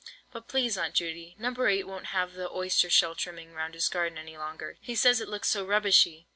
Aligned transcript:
"But 0.31 0.47
please, 0.47 0.79
Aunt 0.79 0.95
Judy, 0.95 1.35
No. 1.37 1.55
8 1.67 1.85
won't 1.85 2.07
have 2.07 2.33
the 2.33 2.49
oyster 2.49 2.89
shell 2.89 3.13
trimming 3.13 3.53
round 3.53 3.75
his 3.75 3.87
garden 3.87 4.17
any 4.17 4.35
longer, 4.35 4.77
he 4.81 4.95
says; 4.95 5.17
he 5.17 5.17
says 5.19 5.21
it 5.21 5.29
looks 5.29 5.47
so 5.49 5.63
rubbishy. 5.63 6.25